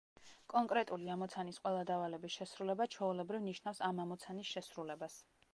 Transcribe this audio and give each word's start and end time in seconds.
კონკრეტული 0.53 1.11
ამოცანის 1.15 1.59
ყველა 1.67 1.83
დავალების 1.91 2.39
შესრულება 2.39 2.89
ჩვეულებრივ 2.97 3.47
ნიშნავს 3.51 3.85
ამ 3.93 4.03
ამოცანის 4.07 4.55
შესრულებას. 4.57 5.25